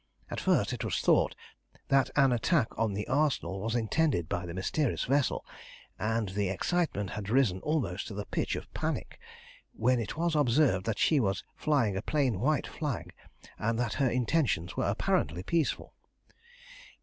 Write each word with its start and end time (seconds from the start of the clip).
At 0.31 0.39
first 0.39 0.73
it 0.73 0.83
was 0.83 0.99
thought 0.99 1.35
that 1.89 2.09
an 2.15 2.31
attack 2.31 2.75
on 2.75 2.93
the 2.93 3.07
arsenal 3.07 3.61
was 3.61 3.75
intended 3.75 4.27
by 4.27 4.47
the 4.47 4.53
mysterious 4.55 5.03
vessel, 5.03 5.45
and 5.99 6.29
the 6.29 6.49
excitement 6.49 7.11
had 7.11 7.29
risen 7.29 7.59
almost 7.59 8.07
to 8.07 8.15
the 8.15 8.25
pitch 8.25 8.55
of 8.55 8.73
panic, 8.73 9.19
when 9.73 9.99
it 9.99 10.17
was 10.17 10.35
observed 10.35 10.87
that 10.87 10.97
she 10.97 11.19
was 11.19 11.43
flying 11.55 11.95
a 11.95 12.01
plain 12.01 12.39
white 12.39 12.65
flag, 12.65 13.13
and 13.59 13.77
that 13.77 13.93
her 14.01 14.09
intentions 14.09 14.75
were 14.75 14.89
apparently 14.89 15.43
peaceful. 15.43 15.93